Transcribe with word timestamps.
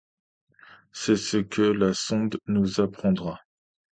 C’est 0.93 1.15
ce 1.15 1.37
que 1.37 1.61
la 1.61 1.93
sonde 1.93 2.39
nous 2.47 2.79
apprendra. 2.81 3.37